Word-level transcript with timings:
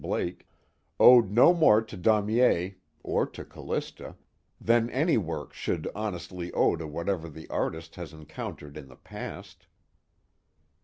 Blake_, 0.03 0.45
owed 0.99 1.29
no 1.29 1.53
more 1.53 1.79
to 1.79 1.95
Daumier 1.95 2.73
(or 3.03 3.27
to 3.27 3.45
Callista) 3.45 4.15
than 4.59 4.89
any 4.89 5.15
work 5.15 5.53
should 5.53 5.87
honestly 5.93 6.51
owe 6.53 6.75
to 6.75 6.87
whatever 6.87 7.29
the 7.29 7.47
artist 7.49 7.93
has 7.97 8.11
encountered 8.11 8.77
in 8.77 8.87
the 8.87 8.95
past. 8.95 9.67